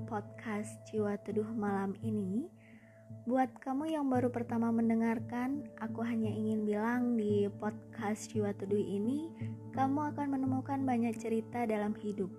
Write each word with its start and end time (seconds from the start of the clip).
podcast 0.00 0.80
Jiwa 0.88 1.16
Teduh 1.20 1.48
malam 1.52 1.92
ini. 2.00 2.48
Buat 3.28 3.60
kamu 3.60 3.92
yang 3.92 4.08
baru 4.08 4.32
pertama 4.32 4.72
mendengarkan, 4.72 5.68
aku 5.80 6.00
hanya 6.00 6.32
ingin 6.32 6.64
bilang 6.64 7.16
di 7.20 7.48
podcast 7.60 8.32
Jiwa 8.32 8.56
Teduh 8.56 8.80
ini, 8.80 9.28
kamu 9.76 10.14
akan 10.14 10.38
menemukan 10.38 10.84
banyak 10.84 11.12
cerita 11.20 11.68
dalam 11.68 11.92
hidup 12.00 12.32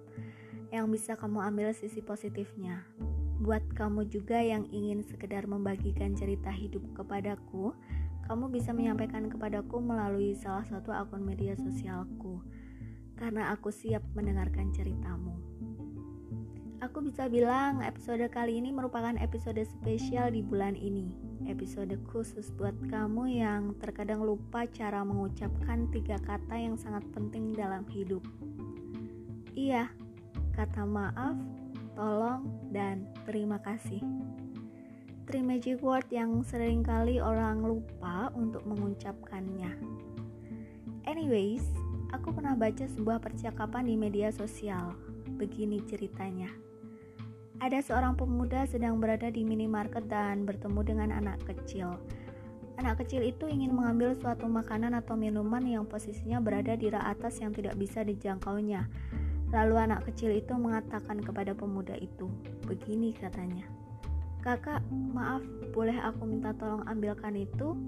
yang 0.74 0.90
bisa 0.90 1.14
kamu 1.14 1.42
ambil 1.54 1.70
sisi 1.78 2.02
positifnya. 2.02 2.82
Buat 3.44 3.66
kamu 3.78 4.10
juga 4.10 4.42
yang 4.42 4.66
ingin 4.74 5.06
sekedar 5.06 5.46
membagikan 5.46 6.18
cerita 6.18 6.50
hidup 6.50 6.82
kepadaku, 6.98 7.76
kamu 8.26 8.50
bisa 8.50 8.72
menyampaikan 8.72 9.30
kepadaku 9.30 9.84
melalui 9.84 10.34
salah 10.34 10.64
satu 10.64 10.90
akun 10.90 11.22
media 11.22 11.54
sosialku 11.60 12.42
karena 13.18 13.54
aku 13.54 13.70
siap 13.70 14.02
mendengarkan 14.18 14.74
ceritamu. 14.74 15.38
Aku 16.84 17.00
bisa 17.00 17.32
bilang 17.32 17.80
episode 17.80 18.28
kali 18.28 18.60
ini 18.60 18.68
merupakan 18.68 19.16
episode 19.16 19.64
spesial 19.64 20.36
di 20.36 20.44
bulan 20.44 20.76
ini. 20.76 21.16
Episode 21.48 21.96
khusus 22.12 22.52
buat 22.60 22.76
kamu 22.92 23.40
yang 23.40 23.72
terkadang 23.80 24.20
lupa 24.20 24.68
cara 24.68 25.00
mengucapkan 25.08 25.88
tiga 25.96 26.20
kata 26.20 26.52
yang 26.60 26.76
sangat 26.76 27.08
penting 27.16 27.56
dalam 27.56 27.88
hidup. 27.88 28.20
Iya, 29.56 29.96
kata 30.60 30.84
maaf, 30.84 31.40
tolong, 31.96 32.52
dan 32.76 33.08
terima 33.24 33.64
kasih. 33.64 34.04
Three 35.24 35.40
magic 35.40 35.80
word 35.80 36.12
yang 36.12 36.44
sering 36.44 36.84
kali 36.84 37.24
orang 37.24 37.64
lupa 37.64 38.28
untuk 38.36 38.68
mengucapkannya. 38.68 39.72
Anyways, 41.08 41.64
aku 42.12 42.36
pernah 42.36 42.60
baca 42.60 42.84
sebuah 42.92 43.24
percakapan 43.24 43.88
di 43.88 43.96
media 43.96 44.36
sosial. 44.36 44.92
Begini 45.40 45.80
ceritanya. 45.88 46.73
Ada 47.64 47.80
seorang 47.80 48.20
pemuda 48.20 48.68
sedang 48.68 49.00
berada 49.00 49.32
di 49.32 49.40
minimarket 49.48 50.12
dan 50.12 50.44
bertemu 50.44 50.84
dengan 50.84 51.16
anak 51.16 51.40
kecil. 51.48 51.96
Anak 52.76 53.00
kecil 53.00 53.24
itu 53.24 53.48
ingin 53.48 53.72
mengambil 53.72 54.12
suatu 54.20 54.52
makanan 54.52 54.92
atau 54.92 55.16
minuman 55.16 55.64
yang 55.64 55.88
posisinya 55.88 56.44
berada 56.44 56.76
di 56.76 56.92
rak 56.92 57.16
atas 57.16 57.40
yang 57.40 57.56
tidak 57.56 57.80
bisa 57.80 58.04
dijangkaunya. 58.04 58.84
Lalu 59.56 59.80
anak 59.80 60.04
kecil 60.12 60.36
itu 60.36 60.52
mengatakan 60.60 61.24
kepada 61.24 61.56
pemuda 61.56 61.96
itu, 61.96 62.28
begini 62.68 63.16
katanya, 63.16 63.64
Kakak, 64.44 64.84
maaf, 64.92 65.40
boleh 65.72 65.96
aku 66.04 66.28
minta 66.28 66.52
tolong 66.60 66.84
ambilkan 66.84 67.40
itu 67.40 67.80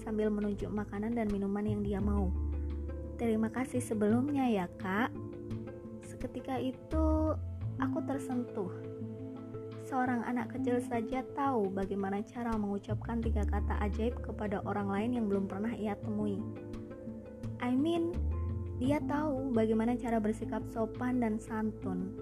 sambil 0.00 0.32
menunjuk 0.32 0.72
makanan 0.72 1.12
dan 1.12 1.28
minuman 1.28 1.68
yang 1.68 1.84
dia 1.84 2.00
mau. 2.00 2.32
Terima 3.20 3.52
kasih 3.52 3.84
sebelumnya 3.84 4.48
ya, 4.48 4.72
Kak. 4.80 5.12
Seketika 6.08 6.56
itu 6.56 7.36
aku 7.76 7.98
tersentuh 8.08 8.72
Seorang 9.88 10.20
anak 10.28 10.52
kecil 10.52 10.84
saja 10.84 11.24
tahu 11.32 11.72
bagaimana 11.72 12.20
cara 12.20 12.52
mengucapkan 12.60 13.24
tiga 13.24 13.40
kata 13.48 13.80
ajaib 13.88 14.20
kepada 14.20 14.60
orang 14.68 14.92
lain 14.92 15.10
yang 15.16 15.24
belum 15.32 15.48
pernah 15.48 15.72
ia 15.72 15.96
temui. 16.04 16.44
I 17.64 17.72
mean, 17.72 18.12
dia 18.76 19.00
tahu 19.00 19.48
bagaimana 19.48 19.96
cara 19.96 20.20
bersikap 20.20 20.60
sopan 20.68 21.24
dan 21.24 21.40
santun. 21.40 22.12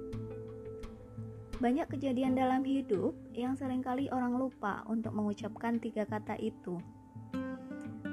Banyak 1.58 1.91
kejadian 1.91 2.39
dalam 2.39 2.62
hidup 2.62 3.19
yang 3.34 3.58
sering 3.58 3.83
kali 3.83 4.06
orang 4.14 4.39
lupa 4.39 4.86
untuk 4.86 5.11
mengucapkan 5.11 5.83
tiga 5.83 6.06
kata 6.06 6.39
itu. 6.39 6.78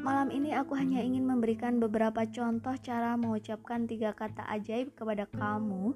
Malam 0.01 0.33
ini 0.33 0.57
aku 0.57 0.73
hanya 0.73 0.97
ingin 0.97 1.29
memberikan 1.29 1.77
beberapa 1.77 2.25
contoh 2.25 2.73
cara 2.81 3.13
mengucapkan 3.21 3.85
tiga 3.85 4.17
kata 4.17 4.49
ajaib 4.49 4.97
kepada 4.97 5.29
kamu 5.29 5.93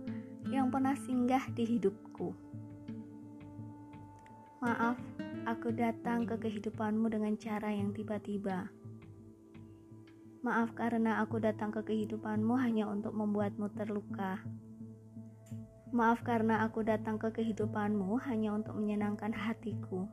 yang 0.53 0.69
pernah 0.69 0.93
singgah 0.93 1.41
di 1.57 1.65
hidupku. 1.65 2.37
Maaf, 4.57 4.97
aku 5.45 5.69
datang 5.69 6.25
ke 6.25 6.33
kehidupanmu 6.33 7.13
dengan 7.13 7.37
cara 7.37 7.69
yang 7.69 7.93
tiba-tiba. 7.93 8.65
Maaf 10.41 10.73
karena 10.73 11.21
aku 11.21 11.37
datang 11.37 11.69
ke 11.69 11.85
kehidupanmu 11.85 12.57
hanya 12.57 12.89
untuk 12.89 13.13
membuatmu 13.13 13.69
terluka. 13.77 14.41
Maaf 15.93 16.25
karena 16.25 16.65
aku 16.65 16.81
datang 16.81 17.21
ke 17.21 17.29
kehidupanmu 17.37 18.17
hanya 18.25 18.57
untuk 18.57 18.73
menyenangkan 18.81 19.29
hatiku. 19.29 20.09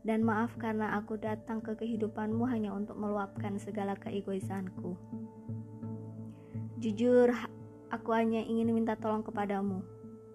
Dan 0.00 0.24
maaf 0.24 0.56
karena 0.56 0.96
aku 0.96 1.20
datang 1.20 1.60
ke 1.60 1.76
kehidupanmu 1.76 2.48
hanya 2.48 2.72
untuk 2.72 2.96
meluapkan 2.96 3.60
segala 3.60 3.92
keegoisanku. 4.00 4.96
Jujur, 6.80 7.28
aku 7.92 8.08
hanya 8.16 8.40
ingin 8.40 8.72
minta 8.72 8.96
tolong 8.96 9.20
kepadamu 9.20 9.84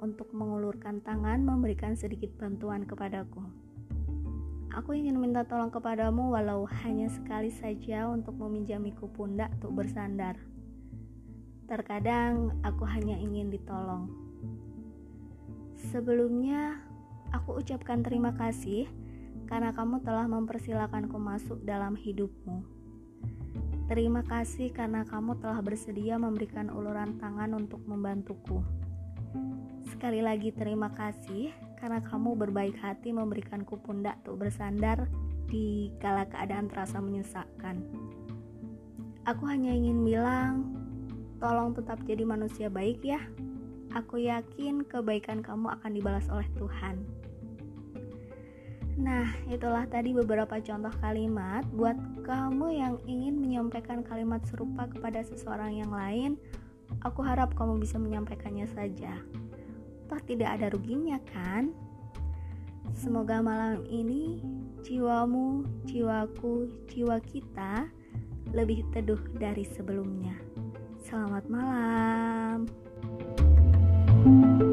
untuk 0.02 0.34
mengulurkan 0.34 1.00
tangan 1.06 1.46
memberikan 1.46 1.94
sedikit 1.94 2.34
bantuan 2.42 2.90
kepadaku. 2.90 3.46
Aku 4.74 4.98
ingin 4.98 5.22
minta 5.22 5.46
tolong 5.46 5.70
kepadamu 5.70 6.34
walau 6.34 6.66
hanya 6.82 7.06
sekali 7.12 7.54
saja 7.54 8.10
untuk 8.10 8.34
meminjamiku 8.42 9.06
pundak 9.14 9.54
untuk 9.62 9.78
bersandar. 9.84 10.42
Terkadang 11.70 12.58
aku 12.66 12.84
hanya 12.90 13.16
ingin 13.16 13.54
ditolong. 13.54 14.10
Sebelumnya, 15.92 16.82
aku 17.30 17.62
ucapkan 17.62 18.02
terima 18.02 18.34
kasih 18.34 18.90
karena 19.46 19.76
kamu 19.76 20.02
telah 20.02 20.26
mempersilahkanku 20.26 21.20
masuk 21.20 21.60
dalam 21.68 21.94
hidupmu. 22.00 22.64
Terima 23.92 24.24
kasih 24.24 24.72
karena 24.72 25.04
kamu 25.04 25.36
telah 25.44 25.60
bersedia 25.60 26.16
memberikan 26.16 26.72
uluran 26.72 27.20
tangan 27.20 27.52
untuk 27.60 27.84
membantuku. 27.84 28.64
Sekali 30.02 30.26
lagi 30.26 30.50
terima 30.50 30.90
kasih 30.98 31.54
karena 31.78 32.02
kamu 32.02 32.34
berbaik 32.34 32.74
hati 32.82 33.14
memberikanku 33.14 33.78
pundak 33.86 34.18
untuk 34.26 34.42
bersandar 34.42 35.06
di 35.46 35.94
kala 36.02 36.26
keadaan 36.26 36.66
terasa 36.66 36.98
menyesakkan. 36.98 37.86
Aku 39.30 39.46
hanya 39.46 39.70
ingin 39.70 40.02
bilang, 40.02 40.74
tolong 41.38 41.78
tetap 41.78 42.02
jadi 42.10 42.26
manusia 42.26 42.66
baik 42.66 43.06
ya. 43.06 43.22
Aku 43.94 44.18
yakin 44.18 44.90
kebaikan 44.90 45.46
kamu 45.46 45.70
akan 45.70 45.94
dibalas 45.94 46.26
oleh 46.34 46.50
Tuhan. 46.58 47.06
Nah, 48.98 49.30
itulah 49.54 49.86
tadi 49.86 50.18
beberapa 50.18 50.58
contoh 50.58 50.98
kalimat 50.98 51.62
buat 51.78 52.26
kamu 52.26 52.68
yang 52.74 52.98
ingin 53.06 53.38
menyampaikan 53.38 54.02
kalimat 54.02 54.42
serupa 54.50 54.90
kepada 54.90 55.22
seseorang 55.22 55.78
yang 55.78 55.94
lain. 55.94 56.42
Aku 57.06 57.22
harap 57.22 57.54
kamu 57.54 57.78
bisa 57.78 58.02
menyampaikannya 58.02 58.66
saja 58.66 59.14
toh 60.12 60.20
tidak 60.28 60.60
ada 60.60 60.68
ruginya 60.76 61.16
kan? 61.32 61.72
Semoga 62.92 63.40
malam 63.40 63.88
ini 63.88 64.44
jiwamu, 64.84 65.64
jiwaku, 65.88 66.68
jiwa 66.92 67.24
kita 67.24 67.88
lebih 68.52 68.84
teduh 68.92 69.24
dari 69.40 69.64
sebelumnya. 69.64 70.36
Selamat 71.08 71.48
malam. 71.48 72.68
thank 74.22 74.62
you 74.62 74.71